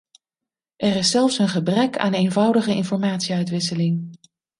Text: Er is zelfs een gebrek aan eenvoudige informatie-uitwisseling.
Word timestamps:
Er 0.77 0.95
is 0.95 1.09
zelfs 1.11 1.37
een 1.39 1.47
gebrek 1.49 1.97
aan 1.97 2.13
eenvoudige 2.13 2.73
informatie-uitwisseling. 2.75 4.17